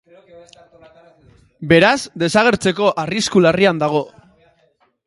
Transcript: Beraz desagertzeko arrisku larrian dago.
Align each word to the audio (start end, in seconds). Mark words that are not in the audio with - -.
Beraz 1.73 1.93
desagertzeko 2.25 2.89
arrisku 3.05 3.47
larrian 3.47 3.85
dago. 3.87 4.07